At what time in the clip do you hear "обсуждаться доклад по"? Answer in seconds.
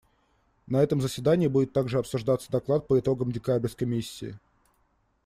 1.99-2.97